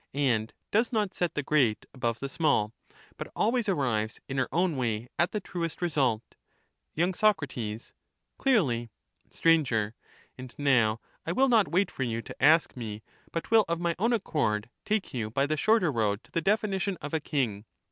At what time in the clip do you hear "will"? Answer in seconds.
11.31-11.49, 13.51-13.63